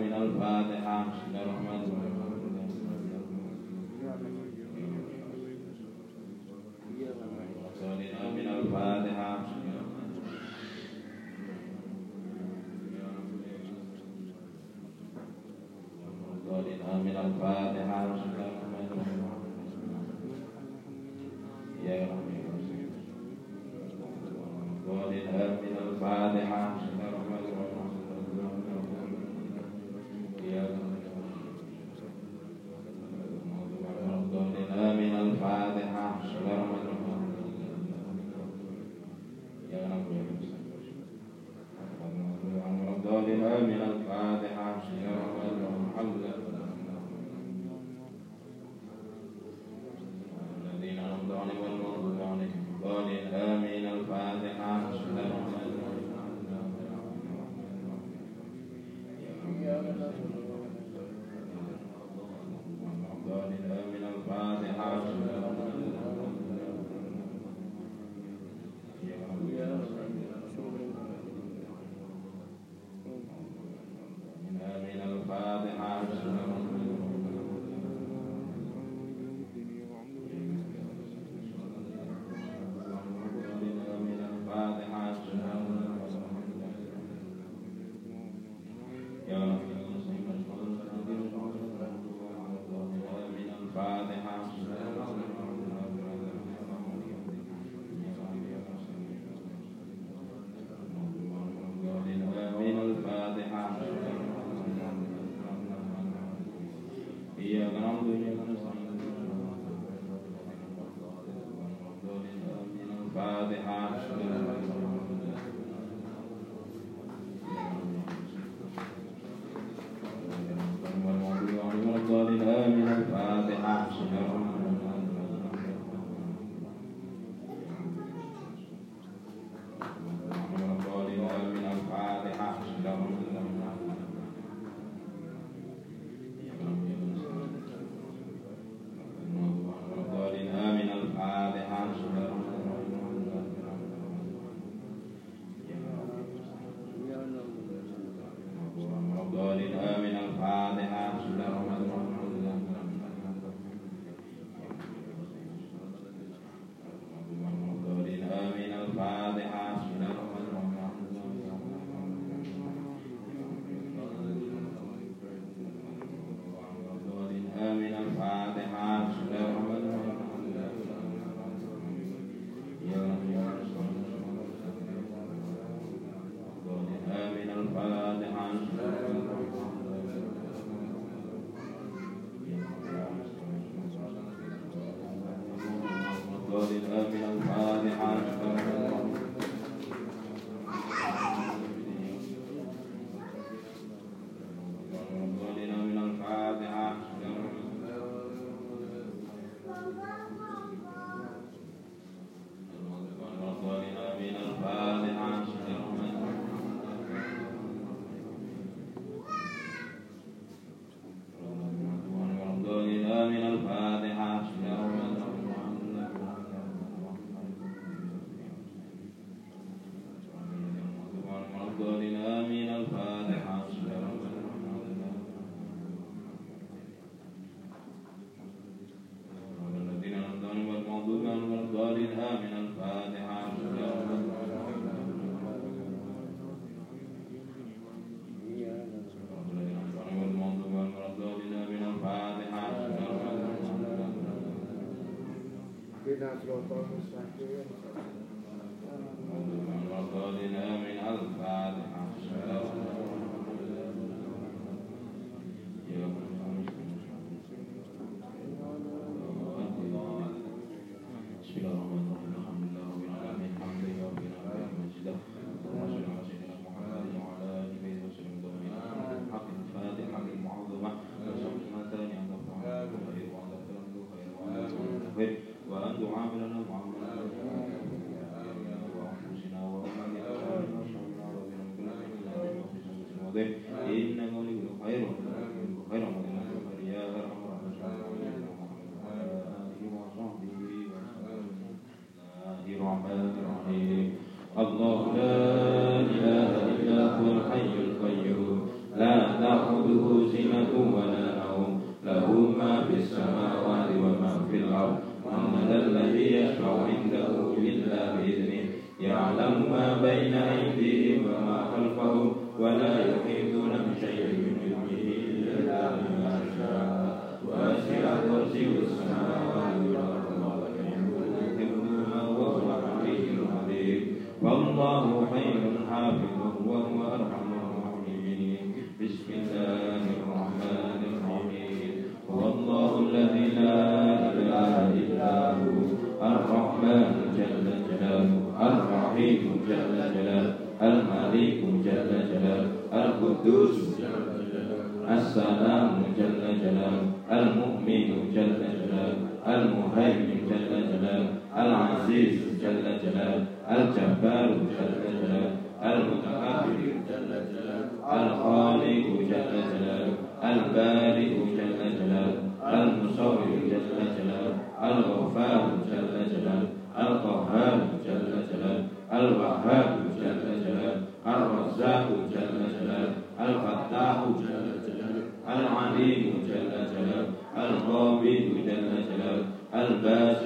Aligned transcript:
من 0.00 0.12
الفاتحة 0.12 1.04
بسم 1.12 1.26
الله 1.28 1.42
الرحمن 1.42 1.80
الرحيم 1.84 2.10
الفاتحة 8.60 9.36
بسم 9.36 9.60
الفاتحة 17.16 17.59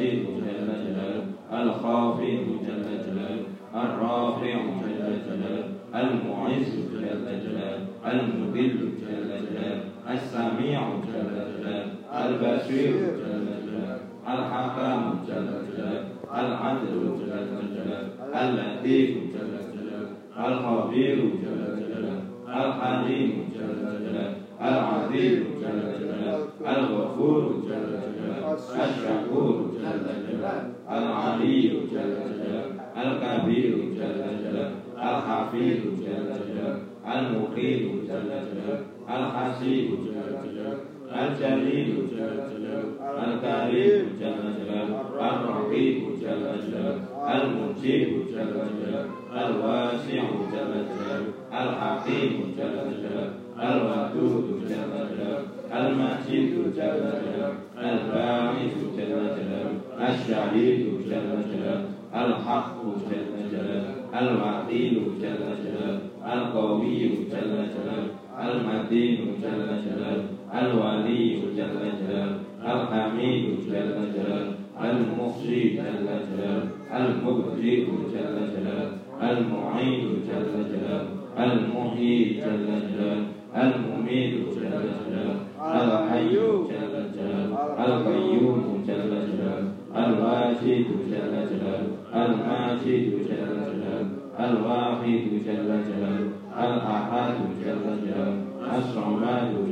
العزيز 0.04 0.26
جل 0.26 0.66
جلاله 0.84 1.24
الخافي 1.52 2.36
جل 2.36 2.84
جلاله 3.06 3.44
الرافع 3.74 4.54
جل 4.82 5.16
جلاله 5.26 5.64
المعز 5.94 6.70
جل 6.92 7.24
جلاله 7.44 7.86
المذل 8.06 8.78
جل 9.00 9.30
جلاله 9.50 9.80
السميع 10.10 10.80
جل 11.06 11.28
جلاله 11.58 11.86
البشير 12.26 12.92
جل 12.92 13.46
جلاله 13.66 13.98
الحكام 14.28 15.02
جل 15.28 15.48
جلاله 15.68 16.04
العدل 16.34 16.86
جل 17.20 17.62
جلاله 17.74 18.08
اللطيف 18.42 19.10
جل 19.34 19.52
جلاله 19.74 20.08
الخبير 20.48 21.16
جل 21.16 21.60
جلاله 21.80 22.22
الحليم 22.48 23.32
جل 23.54 23.82
جلاله 24.04 24.43
العظيم 24.60 25.44
جل 25.60 25.80
جلاله 26.00 26.46
الغفور 26.78 27.42
جل 27.68 27.86
جلاله 28.14 28.54
الشكور 28.54 29.70
جل 29.74 30.06
جلاله 30.28 30.70
العلي 30.90 31.60
جل 31.62 31.90
جلاله 31.90 32.64
الكبير 33.02 33.72
جل 33.98 34.20
جلاله 34.42 34.70
الحفيظ 34.96 35.80
جل 36.04 36.28
جلاله 36.48 36.78
المقيم 37.14 37.82
جل 38.08 38.28
جلاله 38.28 38.78
الحسيب 39.08 39.88
جل 40.04 40.20
جلاله 40.44 40.78
الجليل 41.22 41.88
جل 42.10 42.36
جلاله 42.52 42.84
الكريم 43.24 44.02
جل 44.20 44.40
جلاله 44.58 45.00
الرقيب 45.30 46.02
جل 46.20 46.44
جلاله 46.66 47.00
المجيب 47.34 48.08
جل 48.32 48.54
جلاله 48.78 49.04
الواسع 49.46 50.22
جل 50.52 50.72
جلاله 50.90 51.28
الحكيم 51.52 52.32
جل 52.58 52.76
جلاله 53.02 53.43
الودود 53.62 54.44
جل 54.60 54.68
جلاله 54.68 55.38
المجيد 55.72 56.54
جل 56.54 56.72
جلاله 56.76 57.52
الباعث 57.78 58.74
جل 58.96 59.14
جلاله 59.36 59.70
الشهيد 60.08 60.80
جل 61.10 61.30
جلاله 61.50 61.84
الحق 62.14 62.74
جل 63.10 63.50
جلاله 63.52 63.94
الوكيل 64.20 64.94
جل 65.22 65.42
جلاله 65.64 65.98
القوي 66.34 66.98
جل 67.30 67.52
جلاله 67.74 68.08
المتين 68.42 69.18
جل 69.42 69.66
جلاله 69.86 70.24
الولي 70.60 71.34
جل 71.56 71.76
جلاله 72.00 72.38
الحميد 72.72 73.44
جل 73.66 73.94
جلاله 74.14 74.52
المحصي 74.84 75.60
جل 75.76 76.06
جلاله 76.28 76.68
المبدئ 76.96 77.84
جل 78.12 78.36
جلاله 78.54 78.90
المعين 79.22 80.02
جل 80.28 80.52
جلاله 80.72 81.08
المحيي 81.38 82.24
جل 82.24 82.66
جلاله. 82.66 83.26
المميت 83.56 84.34
جل 84.34 84.60
جلاله 84.60 85.36
الحي 85.60 86.28
جل 86.34 86.94
جلاله 87.14 87.84
القيوم 87.84 88.84
جل 88.86 89.10
جلاله 89.10 89.68
الواجد 89.96 90.86
جل 91.10 91.34
جلاله 91.50 91.86
الماجد 92.14 93.04
جل 93.10 93.26
جلاله 93.30 94.06
الواحد 94.40 95.22
جل 95.46 95.68
جلاله 95.88 96.28
الأحد 96.64 97.34
جل 97.64 97.84
جلاله 98.04 98.36
الصمد 98.78 99.24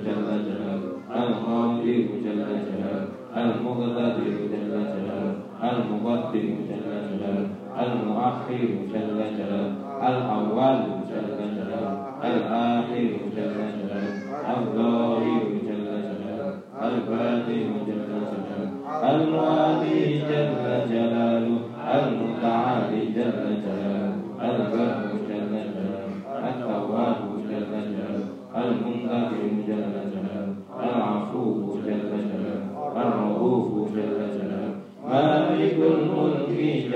جل 0.04 0.28
جلاله 0.46 0.82
القادر 1.10 1.84
جل 1.84 2.22
جلاله 2.24 3.06
المقتدر 3.36 4.24
جل 4.28 4.52
جلاله 4.52 5.34
المقدم 5.62 6.48
جل 6.68 6.88
جلاله 7.10 7.46
المؤخر 7.82 8.62
جل 8.92 9.18
جلاله 9.38 9.72
الأول 10.08 10.78
جل 11.10 11.26
جلاله 11.38 11.51
الآخر 12.24 13.08
جل 13.36 13.52
جلاله 13.76 14.02
الظاهر 14.56 15.42
جل 15.66 15.86
جلاله 15.86 16.54
الباطن 16.82 17.68
جل 17.86 18.02
جلاله 18.10 18.70
الوالي 19.10 20.18
جل 20.18 20.54
جلاله 20.90 21.58
المتعالي 21.94 23.00
جل 23.16 23.38
جلاله 23.64 24.14
البر 24.48 25.02
جل 25.28 25.50
جلاله 25.50 26.12
التواب 26.48 27.16
جل 27.48 27.64
جلاله 27.70 28.26
المنتقم 28.56 29.54
جل 29.68 29.92
جلاله 30.12 30.54
العفو 30.84 31.44
جل 31.86 32.02
جلاله 32.30 32.62
الرؤوف 33.02 33.92
جل 33.94 34.18
جلاله 34.36 34.74
مالك 35.08 35.74
الملك 35.74 36.48
جل 36.48 36.92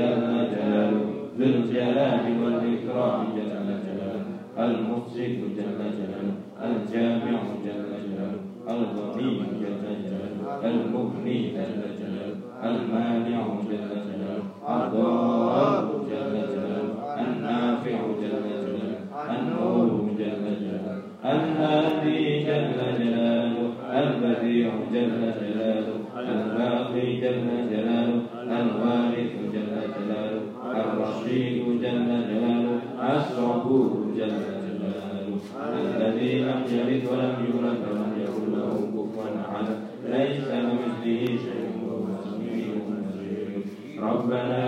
جلاله 0.54 1.16
ذو 1.38 1.44
الجلال 1.44 2.24
والإكرام 2.42 3.35
جل 5.56 5.78
جلاله 5.98 6.34
الجامع 6.66 7.40
جل 7.64 7.82
جلاله 8.04 8.40
الغني 8.72 9.30
جل 9.62 9.84
جلاله 10.04 10.40
المغني 10.68 11.38
جل 11.56 11.82
جلاله 12.00 12.36
المانع 12.68 13.40
جل 13.70 13.88
جلاله 14.08 14.44
الضار 14.74 15.84
جل 16.10 16.34
جلاله 16.52 16.94
النافع 17.22 17.98
جل 18.22 18.36
جلاله 18.62 18.98
النور 19.34 19.88
جل 20.18 20.44
جلاله 20.62 20.96
الهادي 21.24 22.20
جل 22.48 22.78
جلاله 23.00 23.68
البديع 24.02 24.70
جل 24.92 25.20
جلاله 25.40 25.96
الباقي 26.16 27.06
جل 27.22 27.46
جلاله 27.70 28.20
الوارث 28.60 29.32
جل 29.54 29.74
جلاله 29.96 30.42
الرشيد 30.80 31.64
جل 31.82 32.08
جلاله 32.30 32.78
الصبور 33.16 33.90
جل 34.16 34.36
جلاله 34.66 35.36
الذي 35.96 36.32
لم 36.40 36.55
يلد 36.72 37.02
ولم 37.12 37.34
يولد 37.46 37.80
ولم 37.90 38.12
يكن 38.24 38.44
له 38.58 38.70
كفوا 38.94 39.28
أحد. 39.44 39.66
ليس 40.08 40.48
كمثله 40.48 41.26
شيء 41.26 41.66
ربنا 44.02 44.62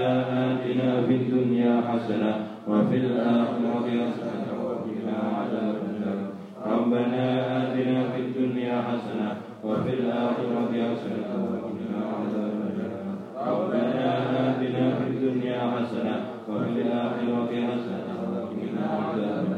آتنا 0.53 1.03
في 1.07 1.15
الدنيا 1.15 1.83
حسنة 1.89 2.33
وفي 2.69 2.97
الآخرة 2.97 3.87
حسنة 3.87 4.49
وقنا 4.65 5.17
عذاب 5.39 5.77
النار. 5.91 6.21
ربنا 6.67 7.25
آتنا 7.63 7.97
في 8.11 8.21
الدنيا 8.21 8.83
حسنة 8.83 9.29
وفي 9.65 9.91
الآخرة 9.95 10.73
حسنة 10.73 11.31
وقنا 11.45 12.01
عذاب 12.17 12.55
النار. 12.69 13.05
ربنا 13.47 14.07
آتنا 14.51 14.85
في 14.99 15.05
الدنيا 15.11 15.61
حسنة 15.75 16.15
وفي 16.49 16.69
الآخرة 16.83 17.51
حسنة 17.69 18.15
وقنا 18.33 18.85
عذاب 18.87 19.45
النار. 19.45 19.58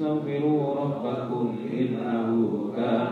استغفروا 0.00 0.74
ربكم 0.74 1.54
إنه 1.72 2.28
كان 2.76 3.09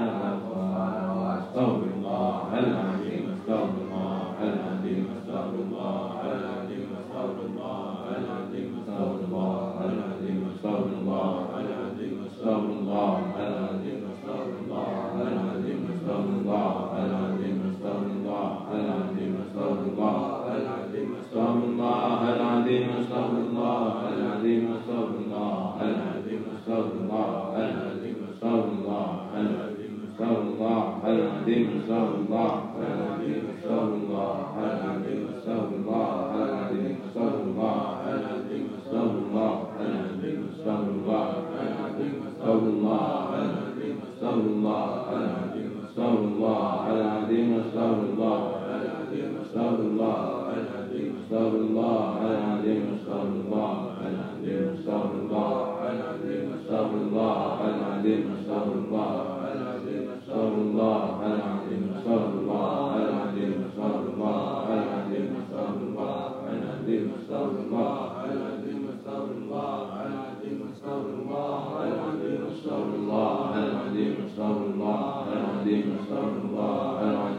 الله 28.89 29.69
استغفر 30.11 30.41
الله 30.41 30.83
العظيم 31.05 31.67
استغفر 31.79 32.15
الله 32.15 32.51
العظيم 32.81 33.41
استغفر 33.57 33.93
الله 33.93 34.35
العظيم 34.63 35.27
استغفر 35.37 35.75
الله 35.75 36.07
العظيم 36.35 36.58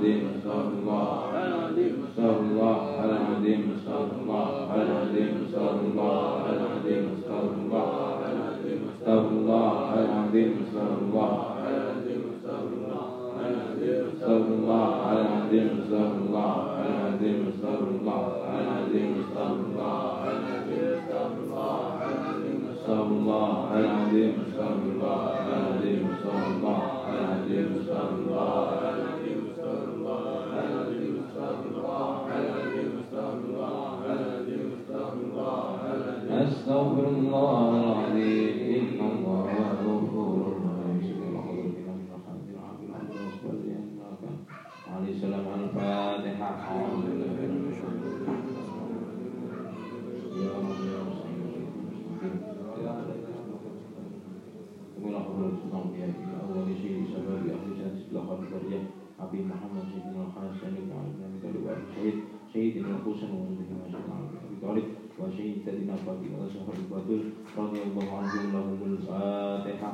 العظيم 0.01 0.29
استغفر 0.37 0.73
الله 0.81 1.09
استغفر 2.09 2.41
الله 2.41 2.79
العظيم 3.05 3.63
استغفر 3.77 4.17
الله 4.21 4.49
العظيم 4.75 5.33
استغفر 5.45 5.81
الله 5.91 6.21
العظيم 6.53 7.05
استغفر 7.17 7.55
الله 7.61 7.89
العظيم 8.33 8.81
استغفر 8.93 9.31
الله 9.37 9.73
العظيم 10.01 10.51
استغفر 10.63 11.03
الله 11.05 11.33
العظيم 11.69 12.23
استغفر 12.33 12.73
الله 12.81 13.07
العظيم 13.47 14.01
استغفر 14.11 14.53
الله 14.57 14.89
العظيم 15.17 15.69
استغفر 15.81 16.19
الله 16.25 16.55
العظيم 16.87 17.39
استغفر 17.53 17.89
الله 17.97 18.23
العظيم 18.61 19.09
استغفر 19.23 19.61
الله 19.69 19.99
العظيم 20.31 20.60
العظيم 23.80 24.34
استغفر 24.48 24.84
الله 24.93 25.19
العظيم 25.48 26.00
استغفر 26.13 26.48
الله 26.56 26.80
العظيم 27.13 27.67
استغفر 27.80 28.15
الله 28.19 28.52
العظيم 28.80 29.39
استغفر 29.52 29.89
الله 29.95 29.99
الحديث 61.88 62.14
شهيد 62.55 62.77
النقوش 62.77 63.23
ووجود 63.23 63.59
كما 63.69 63.85
شهد 63.93 64.07
على 64.11 64.27
أبي 64.47 64.57
طالب 64.62 64.85
وشهيد 65.19 65.57
سيدنا 65.64 65.97
فاطمة 65.97 66.37
وشهر 66.45 66.73
الباطل 66.79 67.21
رضي 67.59 67.81
الله 67.83 68.16
عنه 68.19 68.35
له 68.53 68.66
الفاتحة 68.87 69.93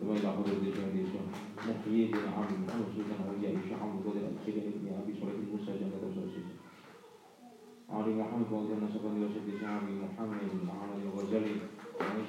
ثم 0.00 0.10
إلى 0.10 0.28
حضرة 0.32 0.52
الشهيد 0.62 1.00
الشهر 1.06 1.28
نحيي 1.70 2.06
بن 2.12 2.18
عمرو 2.36 2.56
بن 2.56 2.66
عمرو 2.72 2.88
سلطان 2.96 3.20
أولياء 3.28 3.54
الشيخ 3.56 3.78
محمد 8.20 8.46
وأولياء 8.52 8.78
نسبة 8.84 9.08
لوسط 9.20 9.46
شعبي 9.60 9.92
محمد 10.04 10.42
وعلي 10.68 11.06
وزري 11.16 11.54
وعيش 12.00 12.28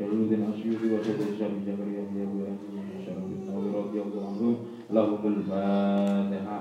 جلود 0.00 0.32
الأشيوخ 0.32 0.80
وسيد 0.82 1.20
الشام 1.32 1.50
الجبري 1.58 1.94
أبي 2.02 2.22
أبي 2.22 2.42
أبي 2.42 2.56
بن 2.72 3.04
شرف 3.06 3.24
النووي 3.24 3.70
رضي 3.80 4.00
الله 4.02 4.26
عنه 4.28 4.56
لهم 4.90 5.26
الفاتحة 5.36 6.58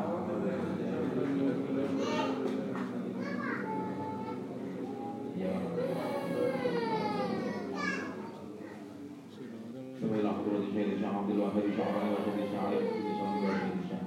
ثم 10.01 10.13
إلى 10.13 10.29
حضرة 10.29 10.61
شيخ 10.73 10.87
الشام 10.95 11.15
عبد 11.17 11.29
الوهاب 11.29 11.63
شعراني 11.77 12.11
وشيخ 12.13 12.35
الشام 12.43 12.65
علي 12.65 12.77
بن 12.77 13.17
شعراني 13.17 13.45
وشيخ 13.47 13.73
الشام 13.83 14.05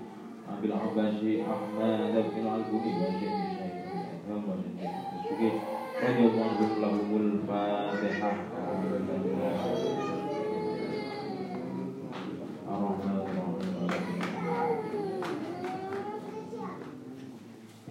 عبد 0.49 0.65
العباسي 0.65 1.43
أحمد 1.43 2.15
بن 2.31 2.41
العلبوني 2.43 2.93
وشيخ 3.03 3.33
الشام 3.47 3.71
هم 4.31 4.45
وشيخ 4.49 5.53
الشام 5.99 6.17
رضي 6.17 6.27
الله 6.27 6.45
عنهم 6.45 6.81
لهم 6.83 7.17
الفاتحة 7.17 8.50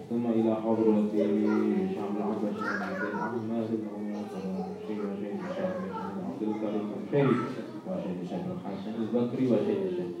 ثم 0.09 0.25
إلى 0.25 0.55
حضرة 0.55 1.09
شعب 1.95 2.17
العباس 2.17 2.57
بن 3.71 3.87
عماد 3.95 4.29
بن 4.43 4.65
شيخ 4.87 4.99
وشيخ 4.99 5.37
الشيخ 5.49 5.71
عبد 6.25 6.41
الكريم 6.41 6.89
الشيخ 7.03 7.29
وشيخ 7.87 8.17
الشيخ 8.23 8.41
الحسن 8.55 8.93
البكري 9.01 9.45
وشيخ 9.47 9.77
الشيخ 9.91 10.11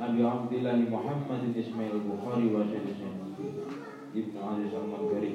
أبي 0.00 0.24
عبد 0.24 0.52
الله 0.52 0.76
محمد 0.76 1.42
إسماعيل 1.58 1.92
البخاري 1.94 2.46
وشيخ 2.54 2.82
الشيخ 2.92 3.14
ابن 4.14 4.38
علي 4.48 4.64
سلمان 4.70 5.34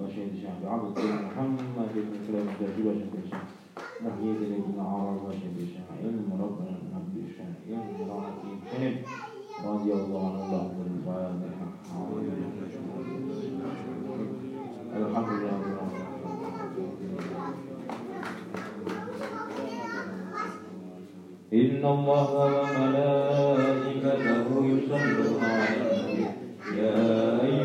وشهد 0.00 0.32
شهد 0.42 0.62
عبد 0.64 0.98
محمد 0.98 1.90
بن 1.94 2.14
سلام 2.26 2.46
الدافي 2.48 2.82
وشهد 2.88 3.14
شهد 3.30 3.48
محيي 4.00 4.30
ذلك 4.40 4.60
بن 4.66 4.78
عرب 4.80 5.20
وشهد 5.28 5.58
شهد. 5.72 5.88
علم 6.02 6.28
ربنا 6.42 6.74
نبي 6.94 7.20
الشهد. 7.28 7.56
علم 7.68 7.96
راحتي 8.10 8.50
كنب 8.70 8.96
رضي 9.64 9.90
الله 9.92 10.22
عن 10.26 10.36
الله 10.40 10.64
الحمد 14.96 15.30
لله 15.32 15.52
رب 15.56 15.66
العالمين. 15.72 16.08
إن 21.52 21.82
الله 21.84 22.30
وملائكته 22.56 24.48
يصلون 24.70 25.42
على 25.42 25.66
النبي. 25.82 26.24
يا 26.78 26.94
أيها 27.44 27.59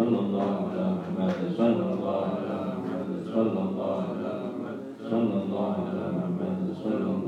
صلى 0.00 0.18
الله 0.18 0.52
على 0.70 0.84
محمد 0.96 1.36
صلى 1.56 1.84
الله 1.92 2.24
على 2.36 2.56
محمد 2.72 3.08
صلى 3.34 3.60
الله 3.68 3.96
على 4.10 4.32
محمد 4.44 4.78
صلى 5.10 5.36
الله 5.44 5.74
على 5.88 6.04
محمد 6.16 6.58
صلى 6.84 7.10
الله 7.16 7.19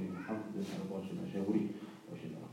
الشغل 0.00 0.42
بن 0.54 0.66
أنا 0.74 0.84
باش 0.90 1.06
مشاوري 1.28 1.66
واش 2.10 2.20
نروح 2.30 2.50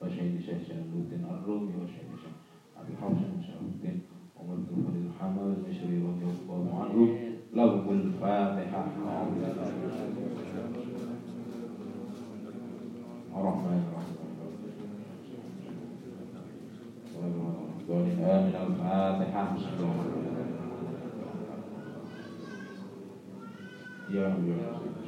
باش 0.00 0.12
هيني 0.20 0.42
شاش 0.42 0.70
الدين 0.70 1.24
الرومي 1.30 1.72
واش 1.80 1.90
هيني 1.90 2.16
شاش 2.22 2.36
أبي 2.80 2.96
حوشن 3.00 3.42
شاش 3.46 3.60
الدين 3.60 4.00
عمر 4.40 4.54
بن 4.54 4.84
خالد 4.84 5.06
الحمد 5.06 5.58
مشري 5.68 5.96
رضي 5.98 6.24
الله 6.42 6.84
عنه. 6.84 7.18
له 7.54 7.90
الفاتحة 7.90 8.84
Yeah, 8.84 9.50
الرحيم. 9.50 10.14
آمن 18.24 18.54
الفاتحة. 18.66 19.56
يا 24.10 24.28
رب. 24.28 25.03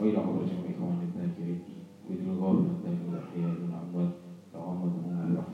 وإلى 0.00 0.16
قبر 0.18 0.42
جميع 0.44 0.78
كون 0.78 0.98
الذاكرين 1.02 1.60
وإذ 2.10 2.20
الغافل 2.28 2.66
الذاكرين 2.86 3.54
الأعمال 3.68 4.10
فأعمدهم 4.52 5.30
الرحمة 5.30 5.53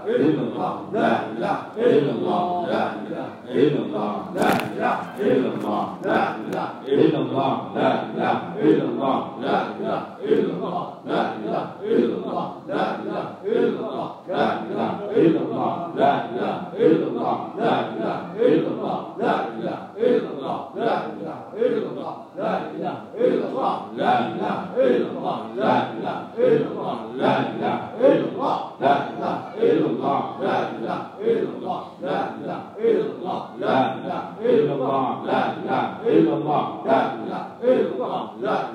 Amen. 0.13 0.50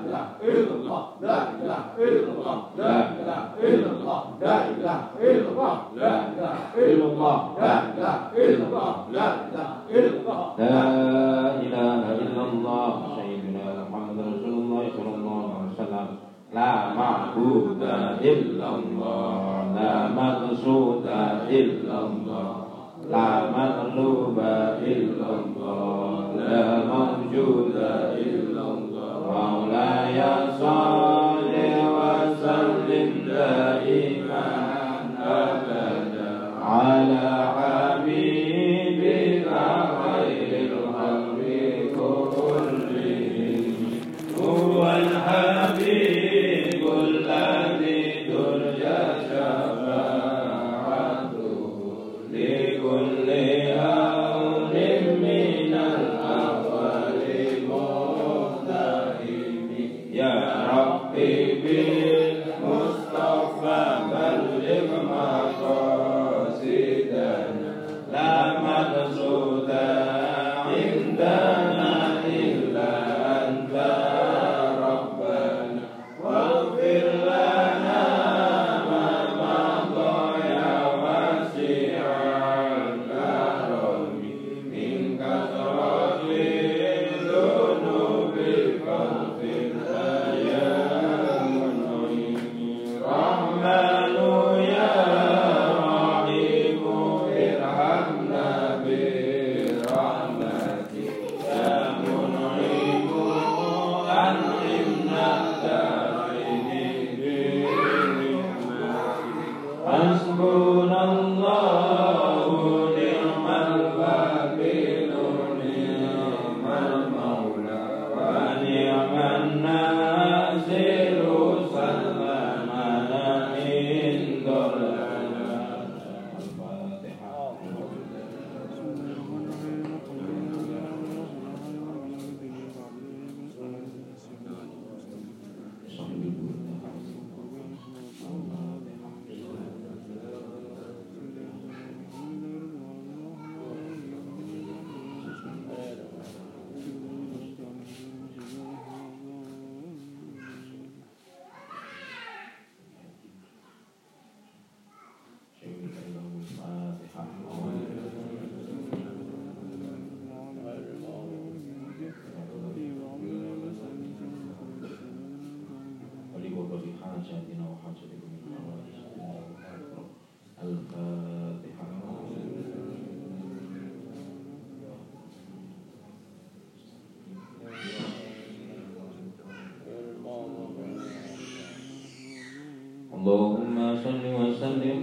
إله 0.00 0.24
إلا 0.48 0.72
الله 0.78 1.02
لا 1.20 1.38
إله 1.54 1.80
إلا 1.98 2.30
الله 2.34 2.58
لا 2.78 2.94
إله 3.18 3.40
إلا 3.66 3.88
الله 3.96 4.20
لا 4.40 4.56
إله 4.70 4.98
إلا 5.20 5.48
الله 5.50 5.74
لا 5.96 6.14
إله 6.28 6.54
إلا 6.76 7.04
الله 7.10 7.36
لا 7.60 7.74
إله 7.88 8.16
إلا 8.36 8.64
الله 8.66 8.94
لا 9.12 9.26
إله 9.46 9.68
إلا 9.96 10.10
الله. 10.16 10.44
لا 10.58 10.80
إله 11.64 12.02
إلا 12.24 12.42
الله 12.52 12.90
سيدنا 13.16 13.66
محمد 13.90 14.18
رسول 14.34 14.54
الله 14.62 14.82
صلى 14.96 15.12
الله 15.18 15.42
عليه 15.56 15.72
وسلم. 15.74 16.08
لا 16.54 16.72
معبود 16.94 17.82
إلا 18.32 18.68
الله 18.78 19.40
لا 19.76 19.92
مقصود 20.20 21.06
إلا 21.58 21.96
الله 22.08 22.52
لا 23.10 23.28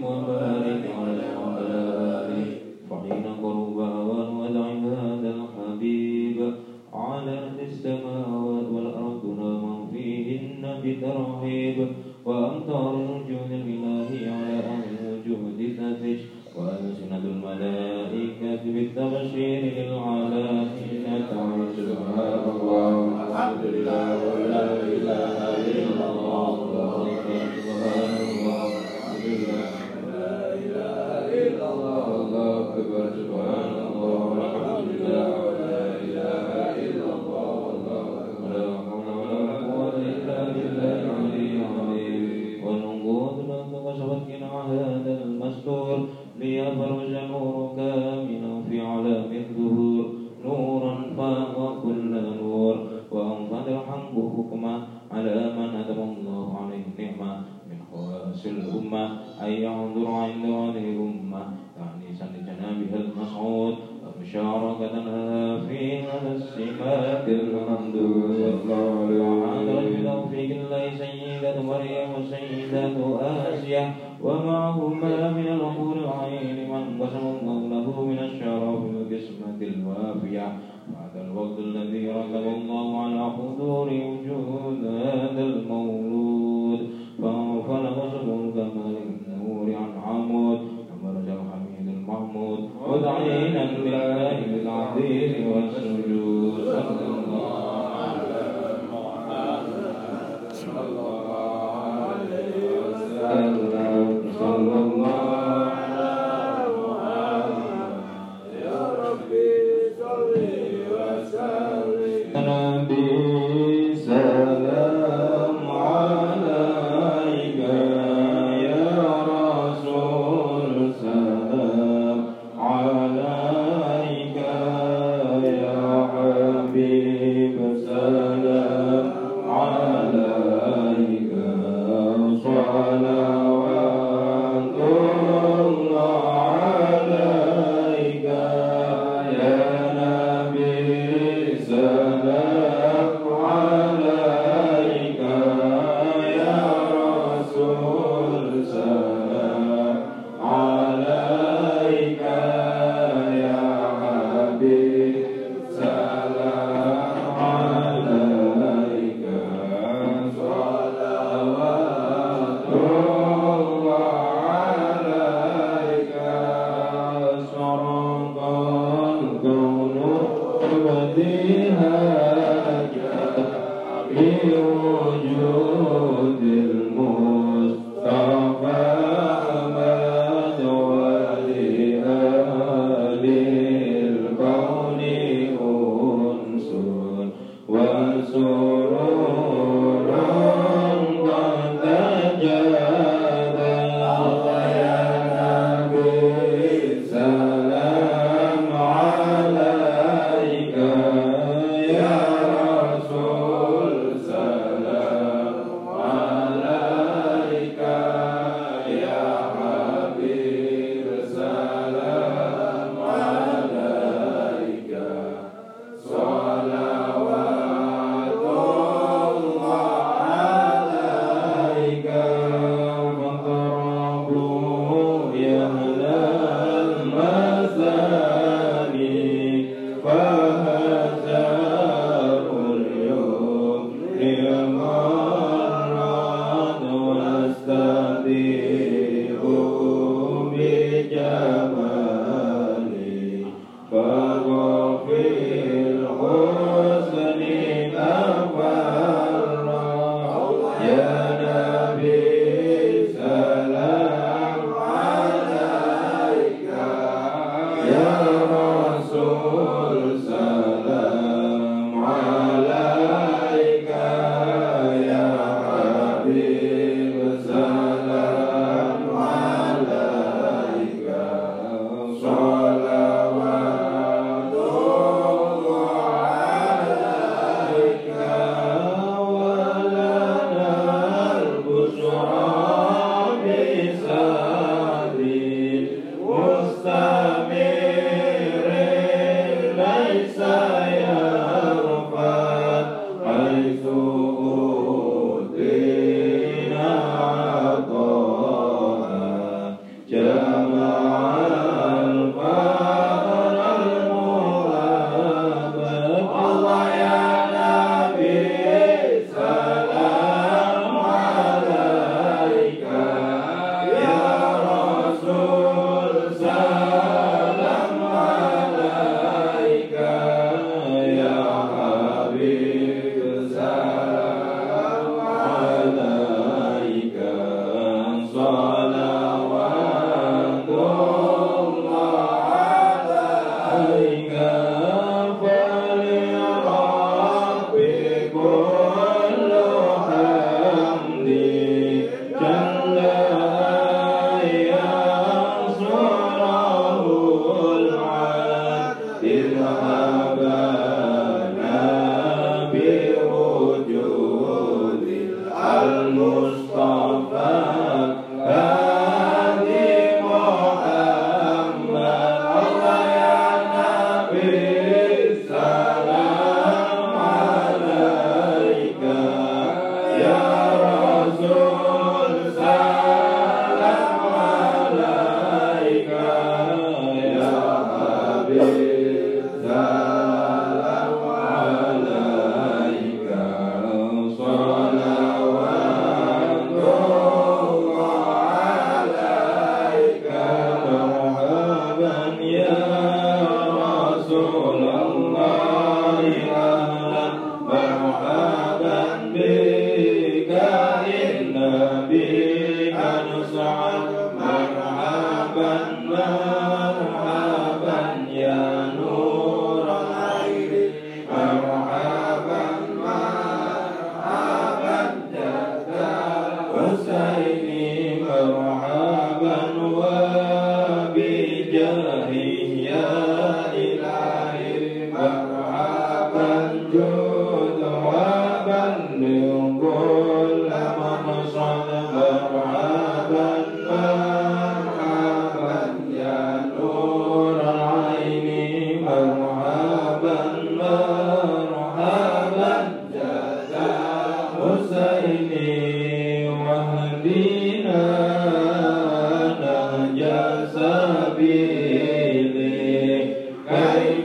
humano 0.04 0.32
العالم 73.84 73.93
وما 74.23 74.69
هما 74.69 75.31
من 75.31 75.47
الغفور 75.47 75.95
العين 75.95 76.69
من 76.69 77.01
قسم 77.01 77.25
الله 77.27 78.05
من 78.05 78.19
الشراب 78.19 78.81
والقسمة 78.84 79.59
الوافية 79.61 80.47
بعد 80.93 81.13
الوقت 81.25 81.59
الذي 81.59 82.07
ركب 82.09 82.45
الله 82.57 82.88
على 83.03 83.23
حضور 83.31 83.88
وجود 83.88 84.86
هذا 84.86 85.43
المولود. 85.43 86.79
فانفلق 87.21 87.97
سبل 88.13 88.51
كمال 88.55 88.95
النور 89.07 89.75
عن 89.75 89.91
عمود. 90.05 90.59
ومرج 91.03 91.27
الحميد 91.29 91.88
المحمود 91.88 92.59
ودعينا 92.89 93.63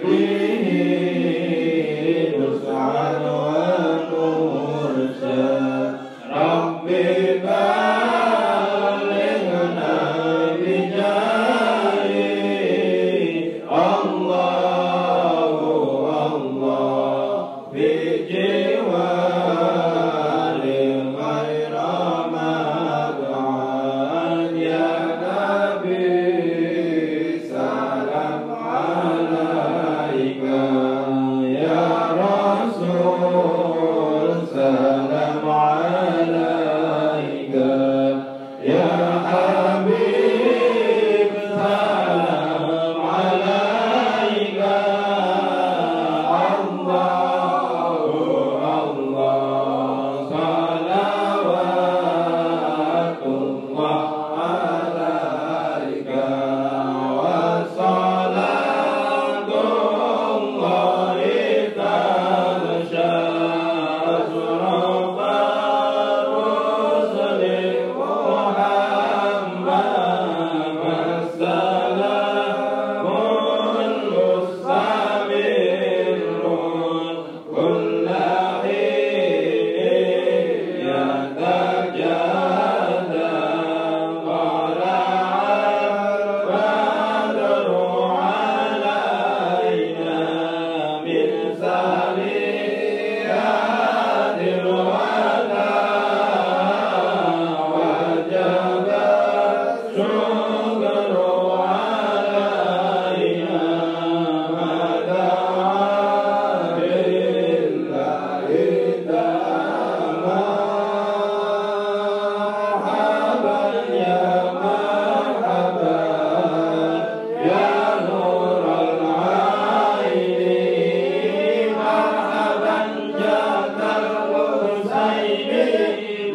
be. 0.00 0.47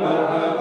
Amen. 0.04 0.53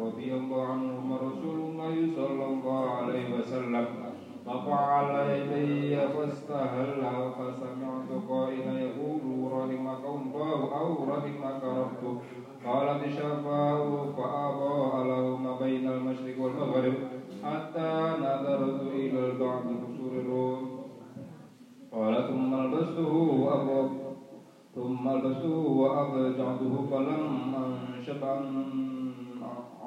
رضي 0.00 0.34
الله 0.34 0.62
عنهما 0.66 1.16
رسول 1.16 1.58
الله 1.60 1.94
صلى 2.16 2.44
الله 2.44 2.90
عليه 2.90 3.34
وسلم. 3.38 3.86
ففعل 4.46 5.10
إلي 5.10 6.08
فاستهل 6.08 7.02
فسمعت 7.36 8.10
قائلا 8.28 8.80
يقول 8.80 9.52
رحمك 9.52 10.04
الله 10.04 10.58
أو 10.80 10.88
رحمك 11.04 11.62
ربك. 11.64 12.18
قالت 12.66 13.04
الشفاء 13.04 14.12
فأضاء 14.16 14.92
لهما 15.06 15.58
بين 15.60 15.88
المشرق 15.88 16.40
والمغرب 16.40 16.94
حتى 17.44 17.92
نظرت 18.20 18.80
إلى 18.94 19.20
البعض 19.26 19.62
قصور 19.62 20.12
الروم 20.12 20.60
قال 21.92 22.28
ثم 22.28 22.54
لبسته 22.54 23.12
وأضرب 23.12 23.90
ثم 24.74 25.08
لبسته 25.08 25.56
وأضجعته 25.56 26.86
فلم 26.90 27.54
أنشب 27.54 28.24
عن 28.24 28.42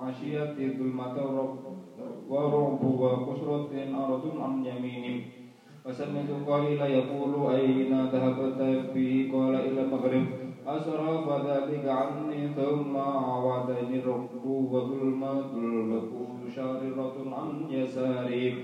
عشية 0.01 0.55
ظلمة 0.77 1.17
ورعب 2.29 2.83
وقسرة 2.83 3.71
أرض 4.05 4.41
عن 4.41 4.65
يمينه 4.65 5.21
فسمعت 5.87 6.29
قائلا 6.47 6.87
يقول 6.87 7.55
أين 7.55 8.05
ذهبت 8.05 8.59
به 8.95 9.29
قال 9.33 9.55
إلى 9.55 9.81
المغرب. 9.81 10.25
أسرى 10.67 11.25
فذلك 11.27 11.85
عني 11.87 12.47
ثم 12.47 12.97
عودني 12.97 13.99
الرب 13.99 14.45
وظلمة 14.45 15.51
البكور 15.55 16.37
شاررة 16.55 17.15
عن 17.31 17.71
يساري. 17.71 18.55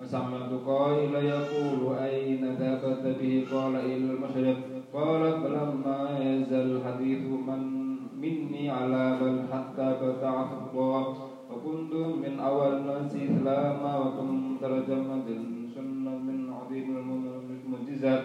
فسمعت 0.00 0.52
قائلا 0.66 1.20
يقول 1.20 1.98
أين 1.98 2.44
ذهبت 2.44 3.16
به? 3.20 3.44
قال 3.52 3.76
إلى 3.76 3.96
المشرق. 3.96 4.56
قالت 4.92 5.34
فلما 5.34 6.18
يزل 6.20 6.76
الحديث 6.76 7.22
من 7.48 7.79
مني 8.22 8.70
على 8.70 9.18
بل 9.20 9.36
حتى 9.52 9.86
فتعت 10.00 10.50
الله 10.74 11.04
وكنت 11.50 11.92
من 11.94 12.40
أول 12.40 12.72
الناس 12.76 13.16
إسلاما 13.16 13.92
وكنت 13.98 14.60
ترجمة 14.62 15.26
سنة 15.74 16.12
من 16.26 16.38
عظيم 16.52 16.86
المعجزات. 16.96 18.22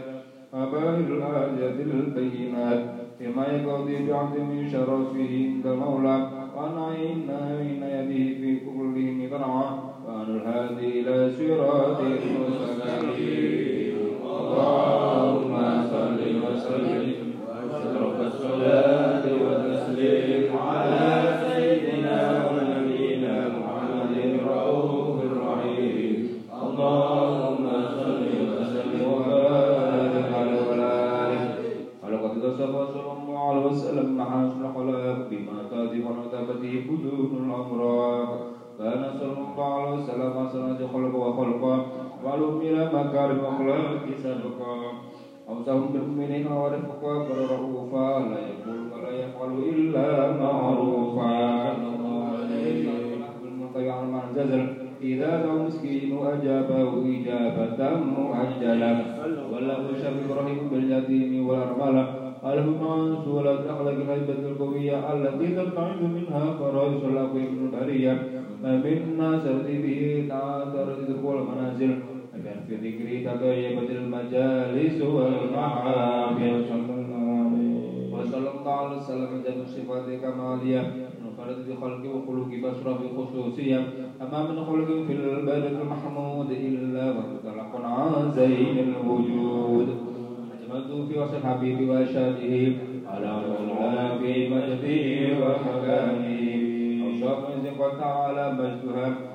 وباهر 0.54 1.00
الآيات 1.00 1.80
البينات. 1.80 2.84
فيما 3.20 3.46
يقضي 3.48 3.96
بعظم 4.08 4.68
شرفه 4.72 5.32
عند 5.48 5.66
المولى 5.68 6.18
وأن 6.56 6.78
عين 6.80 7.30
يده 7.96 8.24
في 8.40 8.52
كله 8.66 9.08
ذرعا 9.32 9.68
وأن 10.08 10.28
الهادي 10.36 10.88
إلى 11.00 11.16
صراط 11.38 12.00
المستقيم. 12.00 13.96
اللهم 14.24 15.25
سبقا 44.42 44.76
أوصاهم 45.50 45.88
بالمؤمنين 45.94 46.48
ورفقا 46.48 47.14
برؤوفا 47.28 48.10
لا 48.32 48.40
يقول 48.50 48.80
ولا 48.92 49.12
يفعل 49.24 49.52
إلا 49.74 50.08
معروفا. 50.42 51.36
بالمطيع 53.44 53.96
من 54.02 54.26
ززل 54.36 54.64
إذا 55.02 55.32
دعا 55.44 55.58
مسكين 55.68 56.12
أجابه 56.34 56.90
إجابة 57.16 57.80
مؤجلة. 58.18 58.94
وله 59.52 59.82
شر 60.02 60.16
إبراهيم 60.26 60.60
باليتيم 60.72 61.48
والأرملة 61.48 62.04
ألهم 62.46 62.80
سورة 63.26 63.60
أخلاق 63.74 63.98
الهيبة 64.02 64.40
القوية 64.50 64.98
التي 65.14 65.48
تبتعد 65.58 66.02
منها 66.16 66.44
فرائس 66.60 67.02
الأقوى 67.12 67.42
من 67.42 67.60
البرية. 67.66 68.14
منا 68.66 69.30
سرد 69.44 69.68
به 69.84 70.26
تعالى 70.30 70.80
رزق 70.90 71.24
المنازل 71.38 71.92
dzikri 72.54 73.26
tagayyabatil 73.26 74.06
majalis 74.06 75.02
wal 75.02 75.50
mahafil 75.50 76.62
sallallahu 76.70 78.14
wa 78.14 78.22
sallallahu 78.22 78.82
alaihi 78.86 79.02
wasallam 79.02 79.34
dan 79.42 79.58
sifati 79.66 80.22
kamaliyah 80.22 81.06
منفرد 81.26 81.68
بخلقه 81.68 82.10
وخلق 82.16 82.48
بشرة 82.64 83.00
بخصوصية 83.04 83.80
أما 84.22 84.40
من 84.52 84.58
خلق 84.66 84.88
في 85.08 85.14
البلد 85.14 85.66
المحمود 85.82 86.52
إلا 86.52 87.12
ومطلق 87.12 87.72
عن 87.86 88.32
زين 88.32 88.78
الوجود 88.80 89.88
أجملت 90.56 91.12
في 91.12 91.20
وصف 91.20 91.38
الحبيب 91.38 91.90
وأشهده 91.90 92.74
على 93.08 93.32
مولانا 93.44 94.18
في 94.18 94.50
مجده 94.50 95.08
ومكانه 95.44 96.40
أوصاف 97.06 97.40
من 97.50 98.00
تعالى 98.00 98.46
مجدها 98.54 99.35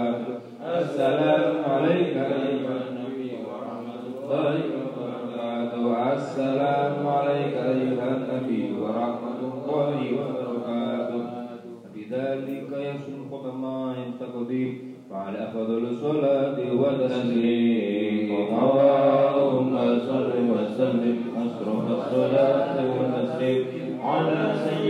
السلام 0.91 1.53
عليك 1.71 2.15
أيها 2.19 2.75
النبي 2.83 3.31
ورحمة 3.47 4.03
الله 4.11 4.55
وبركاته. 4.75 5.83
السلام 6.13 7.07
عليك 7.07 7.55
أيها 7.55 8.07
النبي 8.17 8.63
ورحمة 8.81 9.39
الله 9.51 9.97
وبركاته. 10.19 11.23
بذلك 11.95 12.71
يسلك 12.89 13.43
ما 13.63 13.79
تقديم 14.19 14.71
وعلى 15.11 15.37
أفضل 15.47 15.81
الصلاة 15.91 16.57
والتسليم. 16.81 18.29
اللهم 18.51 19.73
صل 20.11 20.31
وسلم 20.51 21.17
أشرف 21.43 21.85
الصلاة 21.99 22.75
والتسليم. 22.95 23.61
على 24.03 24.39
سيدنا 24.63 24.80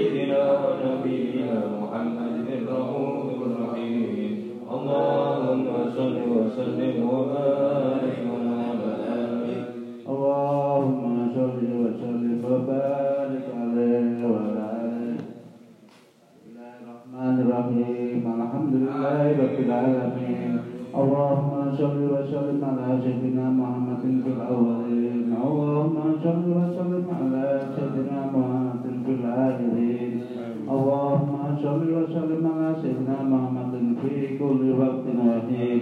بسم 6.52 6.68
الله 6.68 7.00
الرحمن 16.84 17.36
الرحيم 17.44 18.24
الحمد 18.40 18.74
لله 18.84 19.24
رب 19.44 19.58
العالمين 19.66 20.52
اللهم 21.02 21.52
صل 21.80 22.00
وسلم 22.16 22.62
على 22.68 22.90
سيدنا 23.04 23.46
محمد. 23.50 24.04
في 24.24 24.30
الأولين 24.36 25.32
اللهم 25.46 25.98
صل 26.24 26.46
وسلم 26.60 27.06
على 27.20 27.48
سيدنا 27.76 28.20
محمد. 28.36 28.84
في 29.06 29.12
اللهم 30.76 31.34
صل 31.64 31.84
وسلم 31.98 32.44
على 32.56 32.70
سيدنا 32.82 33.18
محمد. 33.24 33.74
في 34.02 34.14
كل 34.40 34.62
وقت 34.82 35.06
وحين 35.20 35.82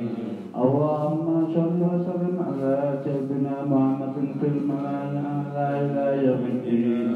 اللهم 0.59 1.27
صل 1.55 1.79
وسلم 1.91 2.35
على 2.47 2.73
سيدنا 3.03 3.55
محمد 3.71 4.15
في 4.39 4.47
الملائكة 4.47 5.23
على 5.55 5.65
إلى 5.85 6.05
يوم 6.27 6.43
الدين 6.55 7.07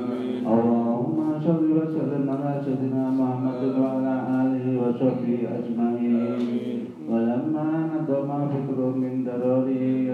اللهم 0.54 1.18
صل 1.48 1.66
وسلم 1.80 2.26
على 2.36 2.54
سيدنا 2.66 3.04
محمد 3.20 3.62
وعلى 3.80 4.14
آله 4.42 4.66
وصحبه 4.82 5.40
أجمعين. 5.58 6.80
ولما 7.10 7.68
نظم 7.92 8.30
فكر 8.54 8.80
من 9.04 9.14
ضروري 9.28 10.08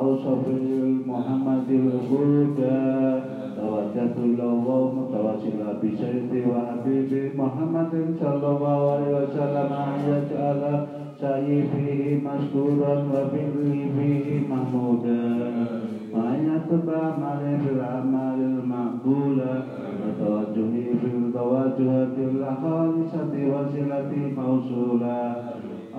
أوصف 0.00 0.44
محمد 1.06 1.68
الهدى 1.70 2.82
توجهت 3.58 4.16
له 4.40 4.64
متواصلا 4.98 5.70
بسيدي 5.82 6.40
وحبيبي 6.50 7.22
محمد 7.38 7.92
صلى 8.22 8.46
الله 8.54 8.78
عليه 8.92 9.10
وسلم 9.22 9.68
أن 9.86 9.94
يجعل 10.10 10.62
سعي 11.21 11.63
فيه 11.63 12.19
مشكورا 12.27 12.93
وفعله 13.13 13.73
فيه 13.97 14.47
محمودا 14.49 15.23
وأن 16.13 16.39
يتبع 16.55 16.97
عملي 16.97 17.57
في 17.57 17.69
الأعمال 17.73 18.39
المقبولة 18.51 19.63
وتوجهي 20.01 20.85
في 21.01 21.07
التوجهات 21.17 22.17
الخالصة 22.17 23.31
وصلة 23.53 24.11
موصولة 24.37 25.35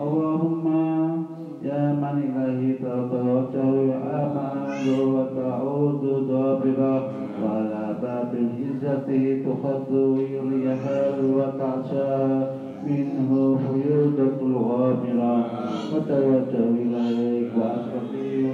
اللهم 0.02 0.66
يا 1.62 1.92
من 2.02 2.16
إليه 2.36 2.74
تتوجه 2.78 3.68
الآمال 3.70 4.86
وتعود 5.14 6.02
ضابرة 6.30 6.96
وعلى 7.44 7.96
باب 8.02 8.30
العزة 8.44 9.08
تخط 9.46 9.90
الريحان 9.90 11.18
وتعشى 11.36 12.14
منه 12.88 13.58
فيوضة 13.64 14.46
الغامرة 14.46 15.46
وتوجه 15.94 16.64
إليك 16.84 17.50
وأشرفي 17.58 18.46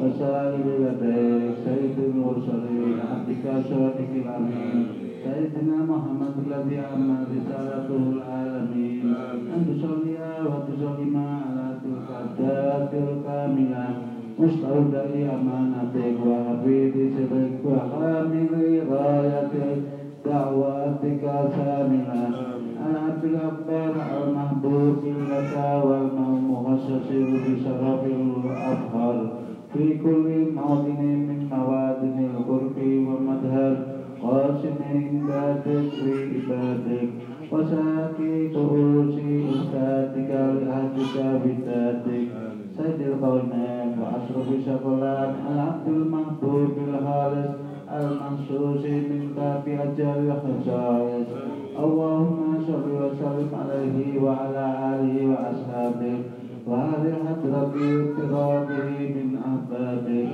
وسائل 0.00 0.66
لديك 0.82 1.54
سيد 1.64 1.96
المرسلين 2.08 2.94
عبدك 3.10 3.44
صادق 3.70 4.10
الأمين 4.14 4.86
سيدنا 5.24 5.76
محمد 5.92 6.34
الذي 6.46 6.78
أما 6.94 7.26
رسالته 7.34 8.02
العالمين 8.12 9.14
أن 9.54 9.60
تصلي 9.68 10.18
وتسلم 10.46 11.16
على 11.16 11.66
تلك 11.82 12.08
الذات 12.24 12.90
الكاملة 12.94 13.86
مستودع 14.38 15.04
أمانتك 15.34 16.16
وحفيظ 16.26 16.94
سرك 17.16 17.60
وحامل 17.64 18.82
غايتك 18.90 19.82
دعواتك 20.26 21.22
شاملة 21.56 22.30
العبد 22.90 23.24
الأكبر 23.24 23.92
المحبوب 24.24 25.04
لك 25.30 25.54
والمخصص 25.84 27.08
بشرف 27.46 28.04
الأفخر 28.06 29.32
في 29.72 29.98
كل 29.98 30.46
موطن 30.54 31.00
من 31.28 31.48
موادن 31.52 32.18
القرب 32.30 32.76
والمدهر 32.78 33.76
قاسم 34.22 34.74
عبادك 34.94 35.92
وعبادك 36.06 37.08
وساكي 37.52 38.48
كؤوس 38.54 39.14
إستاتك 39.54 40.30
لأهلك 40.30 41.16
بذاتك 41.44 42.28
سيد 42.76 43.00
القومين 43.00 43.88
وأشرف 44.00 44.48
شغلان 44.66 45.34
العبد 45.52 45.88
المحبوب 45.88 46.70
الخالص 46.88 47.50
المنصوص 47.98 48.84
منك 49.10 49.38
بأجل 49.66 50.18
الخصائص 50.32 51.26
اللهم 51.84 52.40
صل 52.66 52.86
وسلم 53.00 53.50
عليه 53.60 54.22
وعلى 54.22 54.64
آله 54.94 55.14
وأصحابه 55.30 56.16
وهذه 56.66 57.14
حضرة 57.26 57.74
اضطرابه 57.74 58.90
من 59.16 59.28
أحبابه 59.48 60.28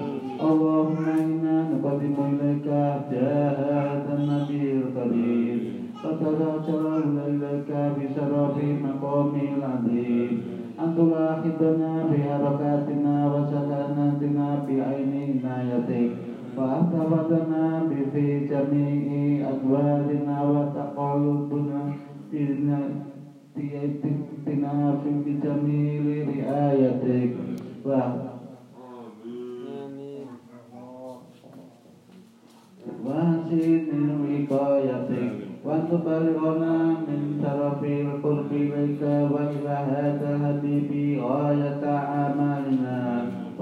اللهم 0.51 1.05
إنا 1.23 1.57
نقدم 1.73 2.17
إليك 2.31 2.67
جاه 3.13 3.57
هذا 3.73 4.13
النبي 4.19 4.73
الكريم 4.73 5.59
فتذكر 6.03 6.83
إليك 7.27 7.71
بشرف 7.97 8.57
مقامه 8.85 9.43
العظيم 9.59 10.31
أن 10.83 10.89
تلاحظنا 10.97 11.93
بحركاتنا 12.11 13.15
وسكناتنا 13.35 14.47
بعين 14.69 15.43
عنايتك 15.45 16.11
وأحتفظنا 16.57 17.89
في 18.13 18.25
جميع 18.51 19.49
أدوارنا 19.51 20.37
وتقلبنا 20.53 21.81
بنا 22.33 22.81
في 23.55 25.11
بجميل 25.27 26.29
رعايتك 26.29 27.33
وحسن 33.07 33.99
وقايتك 34.23 35.33
وأن 35.65 35.83
تبلغنا 35.91 36.77
من 37.09 37.21
شرف 37.43 37.85
القرب 37.85 38.53
إليك 38.53 39.03
وإلى 39.03 39.77
هذا 39.93 40.29
الحبيب 40.37 41.21
غاية 41.23 41.83
أعمالنا 41.85 42.99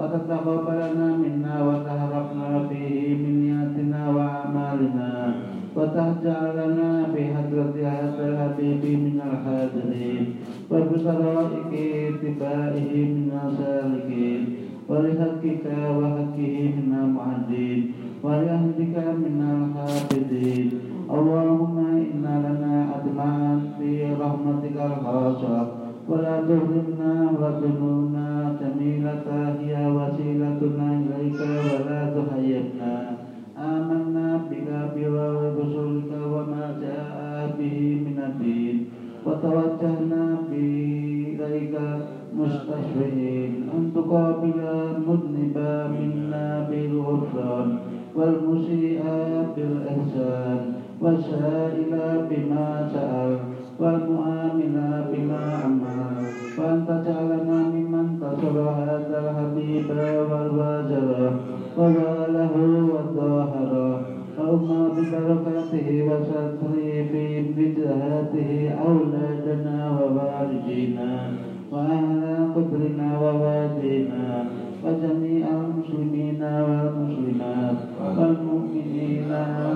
وتتقبلنا 0.01 1.09
منا 1.17 1.55
وتهرقنا 1.69 2.69
فيه 2.69 3.15
من 3.23 3.33
نياتنا 3.41 4.01
وأعمالنا 4.17 5.35
وتجعلنا 5.77 6.91
بحضرة 7.15 7.75
هذا 7.85 8.25
الحبيب 8.29 8.83
من 9.07 9.17
الحاضرين 9.29 10.25
وبطرائق 10.71 11.71
اتباعه 12.09 12.93
من 13.17 13.31
السالكين 13.47 14.41
ولحقك 14.89 15.65
وحقه 15.99 16.57
من 16.79 16.91
المعدين 17.05 17.81
ولأهلك 18.23 18.97
من 19.25 19.37
الحافظين 19.57 20.71
اللهم 21.11 21.77
إنا 21.79 22.35
لنا 22.47 22.75
أدمان 22.97 23.61
في 23.79 23.91
رحمتك 24.23 24.77
الخاصة 24.77 25.80
ولا 26.09 26.41
تظلمنا 26.41 27.15
وذنوبنا 27.41 28.57
جميلة 28.61 29.27
هي 29.61 29.75
وسيلتنا 29.97 30.89
إليك 31.03 31.41
ولا 31.71 32.01
تحيبنا 32.17 32.95
آمنا 33.59 34.29
بك 34.51 34.69
برسولك 34.95 36.11
وما 36.33 36.65
جاء 36.83 37.17
به 37.59 37.79
من 38.07 38.19
الدين 38.29 38.77
وتوجهنا 39.27 40.25
إليك 40.53 41.75
مستشفعين 42.39 43.53
أن 43.75 43.83
تقابل 43.95 44.59
المذنب 44.61 45.57
منا 45.97 46.69
بالغفران 46.71 47.79
والمسيء 48.17 49.03
بالإحسان 49.57 50.59
والسائل 51.01 51.93
بما 52.31 52.89
سأل 52.93 53.39
والمؤمن 53.81 54.77
بما 55.13 55.43
عمل 55.65 55.80
وأن 56.58 56.86
تجعلنا 56.88 57.58
ممن 57.74 58.20
تصل 58.22 58.58
هذا 58.60 59.18
الحبيب 59.24 59.90
والواجر 60.32 61.34
وجعله 61.78 62.56
والظاهر 62.94 63.72
اللهم 64.40 64.90
ببركاته 64.96 65.88
وستره 66.08 66.84
بجهاته 67.58 68.52
أولادنا 68.88 69.78
ووالدينا 69.98 71.12
وأهل 71.72 72.24
قدرنا 72.56 73.10
ووالدينا 73.24 74.46
وجميع 74.84 75.46
المسلمين 75.48 76.42
والمسلمات 76.44 77.78
والمؤمنين 78.18 79.32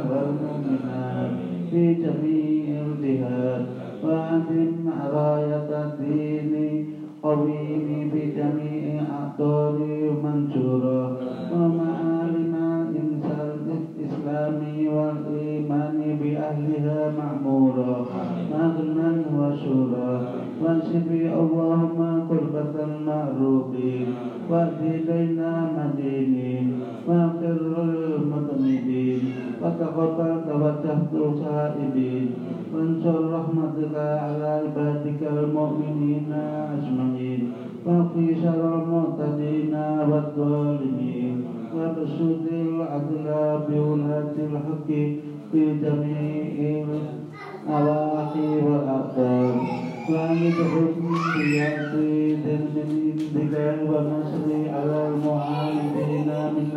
والمؤمنات 0.09 1.31
في 1.71 1.93
جميع 1.93 2.65
الجهات 2.87 3.65
الدين 4.03 4.74
قويم 7.25 8.11
بجميع 8.13 9.03
أعطار 9.17 9.77
منشورة 10.23 10.94
بولاة 44.74 44.74
الحق 44.74 44.86
في 45.52 45.62
جميع 45.82 46.84
النواحي 47.66 48.48
والأقدام 48.66 49.56
وأمدهم 50.10 51.14
بيقين 51.36 52.42
من 52.74 52.90
عندك 53.34 53.54
ونصر 53.90 54.48
على 54.74 55.08
المعاندين 55.08 56.28
من 56.56 56.72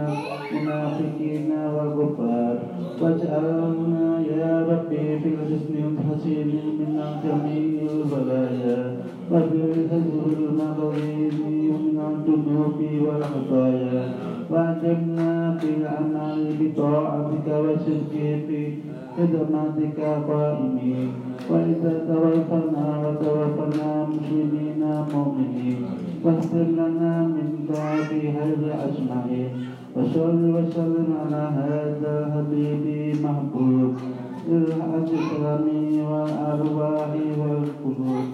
المنافقين 0.52 1.52
والكفار 1.76 2.58
واجعلنا 3.02 4.20
يا 4.32 4.68
ربي 4.70 5.20
في 5.20 5.30
الحسن 5.30 5.76
الحسين 5.90 6.48
من 6.80 7.02
جميع 7.24 7.92
البلايا 7.92 8.98
وفي 9.32 9.56
الحزب 9.56 10.24
المغرب 10.38 11.34
من 11.46 12.00
الذنوب 12.12 12.80
والخطايا 13.08 14.14
وأجبنا 14.50 15.58
في 15.60 15.68
الأعمال 15.78 16.40
بطاعتك 16.60 17.48
وصدق 17.48 18.14
في 18.48 18.74
خدمتك 19.18 20.00
قائمين 20.30 21.12
وإذا 21.50 21.94
توفنا 22.08 22.86
وتوفنا 23.04 24.08
مسلمين 24.10 24.82
مؤمنين 25.14 25.86
واغفر 26.24 26.64
لنا 26.80 27.14
منك 27.36 27.70
في 28.10 28.30
هذا 28.30 28.72
أجمعين 28.88 29.50
وصل 29.96 30.40
وسلم 30.56 31.08
على 31.22 31.44
هذا 31.60 32.12
الحبيب 32.28 32.86
محبوب 33.24 33.94
الأجسام 34.50 35.66
والأرواح 36.12 37.12
والقلوب 37.38 38.28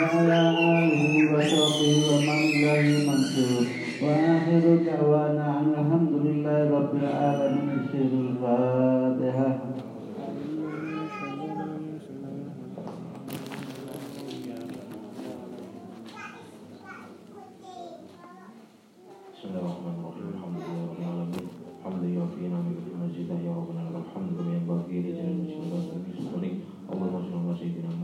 وعلى 0.00 0.40
آله 0.50 1.34
وصحبه 1.34 1.96
ومن 2.10 2.40
إليه 2.54 3.10
منصور 3.10 3.83
وآخر 4.03 4.75
دعوانا 4.85 5.59
أن 5.59 5.73
الحمد 5.73 6.13
لله 6.25 6.59
رب 6.77 6.93
العالمين 6.95 7.79
سر 7.91 8.11
الفاتحة 8.25 9.59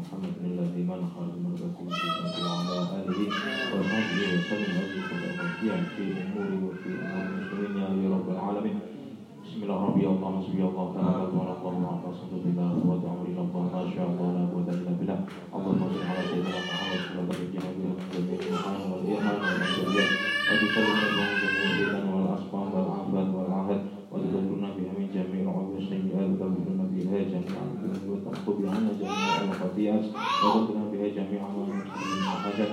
محمد 0.01 0.35
الذي 0.45 0.81
من 0.83 1.01
خرج 1.15 1.33
من 1.43 1.53
اله 1.55 2.40
وصحبه 4.20 4.28
وسلم 4.38 4.76
اجمعين 4.84 5.84
في 5.96 6.02
امور 6.22 6.50
وفي 6.64 6.88
امور 7.04 7.24
المسلمين 7.32 8.04
يا 8.04 8.10
رب 8.16 8.28
العالمين 8.30 8.78
بسم 9.44 9.62
الله 9.62 9.78
ربي 9.88 10.06
الله 10.06 10.28
حسبي 10.40 10.62
الله 10.70 10.86
تعالى 10.96 11.24
وعلى 11.36 11.52
الله 11.58 11.74
وعلى 11.84 12.08
صدق 12.20 12.40
بالله 12.44 12.70
ودعوا 12.88 13.24
الى 13.30 13.40
الله 13.46 13.62
ما 13.74 13.82
شاء 13.94 14.06
الله 14.12 14.26
لا 14.36 14.42
قوه 14.52 14.68
الا 14.76 14.92
بالله 14.98 15.18
اللهم 15.56 15.78
صل 15.92 16.00
على 16.10 16.22
سيدنا 16.30 16.58
محمد 16.68 17.02
وعلى 17.16 17.34
اله 17.48 17.84
وصحبه 17.96 18.32
وسلم 18.44 18.84
والايمان 18.92 19.36
والمسؤوليه 19.44 20.08
وتسلم 20.48 20.98
الله 21.08 21.28
جميع 21.42 21.64
الفتن 21.72 22.06
والاسقام 22.14 22.68
والعافات 22.76 23.28
والعهد 23.36 23.80
وتذكرنا 24.12 24.68
بها 24.76 24.92
من 24.98 25.06
جميع 25.16 25.42
العيوب 25.42 25.68
والسيئات 25.74 26.28
وتغفرنا 26.32 26.84
بها 26.92 27.18
جميع 27.32 27.58
الذنوب 27.72 28.04
وتخطب 28.12 28.58
عنا 28.72 28.90
جميع 29.00 29.32
الخطيئات 29.48 30.04
وتغفرنا 30.44 30.84
بها 30.92 31.06
جميع 31.18 31.40
ما 31.54 31.62
نحن 31.70 32.28
حاجات 32.44 32.72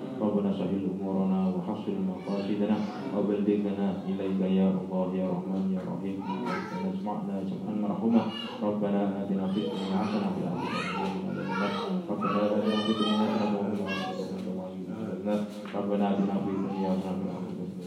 ربنا 0.21 0.51
سهل 0.53 0.87
أمورنا 1.01 1.39
وحصل 1.55 1.95
مقاصدنا 2.09 2.77
وبلغنا 3.17 3.87
إليك 4.09 4.41
يا 4.59 4.67
الله 4.81 5.07
يا 5.21 5.27
رحمن 5.35 5.63
يا 5.75 5.81
رحيم. 5.91 6.17
ربنا 6.21 6.89
اسمعنا 6.93 7.35
سمعا 7.49 7.73
مرحوما 7.87 8.21
ربنا 8.63 9.01
آتنا 9.23 9.45
في 9.53 9.59
الدنيا 9.65 9.97
حسنة 9.97 10.27
وفي 10.29 10.41
الآخرة 10.45 11.95
ربنا 12.09 12.39
آتنا 12.45 12.77
في 12.85 12.91
الدنيا 12.91 13.17
حسنة 13.31 13.57
وفي 13.59 13.73
الآخرة 13.73 15.45
ربنا 15.75 16.05
آتنا 16.13 16.35
في 16.45 16.49
الدنيا 16.49 16.89
حسنة 17.05 17.33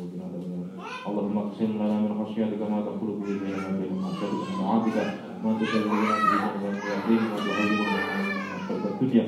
وفي 0.03 0.17
الآخرة 0.17 0.65
اللهم 1.09 1.39
اقسم 1.39 1.71
لنا 1.81 1.97
من 2.01 2.25
خشيتك 2.25 2.63
ما 2.71 2.81
تقول 2.81 3.11
به 3.21 3.33
بيننا 3.43 3.69
وبين 3.69 3.93
معصيتك 4.03 4.49
من 4.59 5.15
ما 5.45 5.53
تبلغنا 5.61 6.17
به 6.19 6.45
من 6.63 6.81
يهديك 6.89 7.23
وتهدينا 7.33 8.34
من 8.71 8.85
الدنيا 8.91 9.25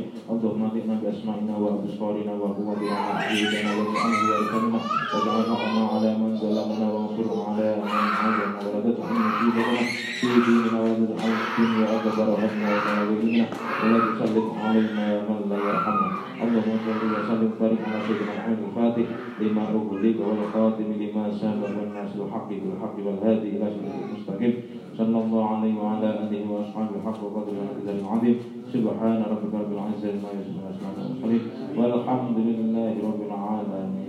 بأسمائنا 1.02 1.54
وأبصارنا 1.56 2.32
وقوتنا 2.40 2.96
ما 3.04 3.12
احييتنا 3.16 3.70
واجعله 3.76 4.20
وارثنا 4.30 4.80
واجعل 5.12 5.48
على 5.92 6.10
من 6.18 6.30
ظلمنا 6.40 6.86
وانصرنا 6.92 7.42
على 7.48 7.68
من 7.76 8.52
ولدته 8.64 9.06
من 9.12 9.20
مصيبتنا 9.26 9.78
في 10.20 10.26
ديننا 10.46 10.78
ولا 10.82 10.94
تجعل 10.94 11.32
الدنيا 11.46 11.86
أكبر 11.96 12.28
همنا 12.42 12.68
وتناولنا. 12.76 13.46
ولا 13.82 13.98
تسلط 14.06 14.48
علينا 14.64 15.06
من 15.28 15.38
لا 15.50 15.56
يرحمنا. 15.68 16.08
اللهم 16.42 16.76
صل 16.84 17.02
وسلم. 17.12 17.50
وبارك 17.56 17.80
سيدنا 18.06 18.32
محمد 18.38 18.60
الفاتح 18.68 19.06
لما 19.40 19.62
أغلق 19.76 20.18
والخاتم 20.26 20.88
لما 21.02 21.24
سبق 21.40 21.72
والناس 21.78 22.12
الحق 22.16 22.48
بالحق 22.48 22.96
والهادي 23.06 23.48
إلى 23.56 23.66
صراط 23.74 23.96
المستقيم. 24.04 24.54
صلى 24.98 25.18
الله 25.24 25.44
عليه 25.56 25.74
وعلى 25.82 26.06
آله 26.10 26.42
وأصحابه 26.50 26.94
الحق 26.96 27.24
وقدر 27.24 27.52
العزيز 27.52 27.88
العظيم 28.00 28.36
سبحان 28.72 29.22
ربك 29.30 29.54
رب 29.54 29.72
العزة 29.72 30.08
عما 30.08 30.30
يصفون 30.40 31.40
والحمد 31.76 32.36
لله 32.38 32.94
رب 33.08 33.20
العالمين. 33.28 34.06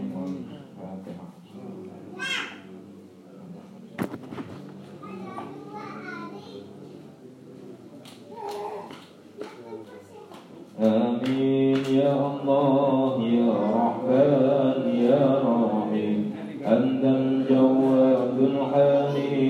آمين. 10.80 11.82
يا 11.90 12.14
الله 12.28 13.16
يا 13.24 13.54
رحمن 13.82 14.78
يا 15.10 15.26
رحيم. 15.50 16.20
أنت 16.66 17.04
الجواد 17.04 18.38
الحليم 18.40 19.47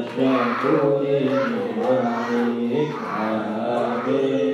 تشكر 0.00 1.02
نعمك 1.84 2.94
آمين 3.20 4.49